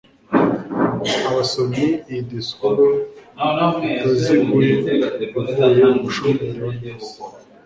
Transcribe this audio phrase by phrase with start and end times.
[1.29, 2.85] abasomyi Iyi disikuru
[3.89, 4.71] itaziguye
[5.25, 7.17] ivuye umushoferi wa bisi